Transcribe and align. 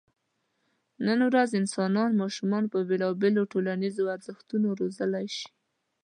نن 1.05 1.19
ورځ 1.29 1.49
انسانان 1.61 2.11
ماشومان 2.21 2.63
په 2.73 2.77
بېلابېلو 2.89 3.41
ټولنیزو 3.51 4.03
ارزښتونو 4.15 4.67
روزلی 4.79 5.27
شي. 5.37 5.49